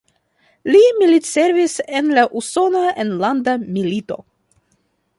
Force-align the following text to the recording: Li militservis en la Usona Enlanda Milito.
Li 0.75 0.79
militservis 1.01 1.77
en 2.01 2.09
la 2.21 2.25
Usona 2.41 2.83
Enlanda 3.07 3.57
Milito. 3.79 4.23